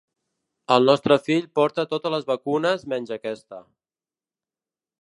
El 0.75 0.87
nostre 0.91 1.17
fill 1.27 1.45
porta 1.59 1.85
totes 1.93 2.15
les 2.17 2.27
vacunes 2.33 2.89
menys 2.95 3.17
aquesta. 3.21 3.65